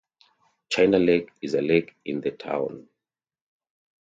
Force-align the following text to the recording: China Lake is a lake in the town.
China 0.71 0.97
Lake 0.97 1.29
is 1.43 1.53
a 1.53 1.61
lake 1.61 1.95
in 2.05 2.21
the 2.21 2.31
town. 2.31 2.87